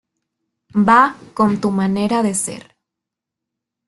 Va 0.87 1.01
con 1.39 1.53
tu 1.65 1.69
manera 1.79 2.23
de 2.29 2.33
ser. 2.43 2.61